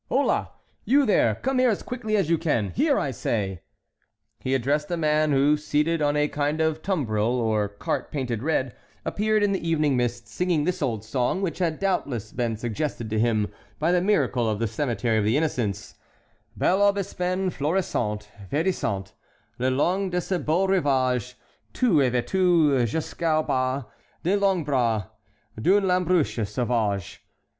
"Holá! 0.09 0.49
you, 0.83 1.05
there, 1.05 1.35
come 1.35 1.59
here 1.59 1.69
as 1.69 1.83
quickly 1.83 2.17
as 2.17 2.27
you 2.27 2.39
can—here, 2.39 2.97
I 2.97 3.11
say"— 3.11 3.61
He 4.39 4.55
addressed 4.55 4.89
a 4.89 4.97
man 4.97 5.31
who, 5.31 5.57
seated 5.57 6.01
on 6.01 6.15
a 6.17 6.27
kind 6.27 6.59
of 6.59 6.81
tumbril 6.81 7.35
or 7.39 7.67
cart 7.69 8.09
painted 8.11 8.41
red, 8.41 8.75
appeared 9.05 9.43
in 9.43 9.51
the 9.51 9.61
evening 9.69 9.95
mist 9.95 10.27
singing 10.27 10.63
this 10.63 10.81
old 10.81 11.05
song, 11.05 11.43
which 11.43 11.59
had 11.59 11.77
doubtless 11.77 12.31
been 12.31 12.57
suggested 12.57 13.11
to 13.11 13.19
him 13.19 13.51
by 13.77 13.91
the 13.91 14.01
miracle 14.01 14.49
of 14.49 14.57
the 14.57 14.65
Cemetery 14.65 15.19
of 15.19 15.23
the 15.23 15.37
Innocents: 15.37 15.93
"Bel 16.57 16.81
aubespin 16.81 17.51
fleurissant 17.51 18.27
Verdissant, 18.49 19.13
Le 19.59 19.69
long 19.69 20.09
de 20.09 20.19
ce 20.19 20.39
beau 20.39 20.65
rivage, 20.65 21.35
Tu 21.73 22.01
es 22.01 22.11
vétu, 22.11 22.87
jusqu'au 22.87 23.43
bas 23.45 23.83
Des 24.23 24.35
longs 24.35 24.65
bras 24.65 25.03
D'une 25.61 25.87
lambrusche 25.87 26.43
sauvage. 26.47 27.19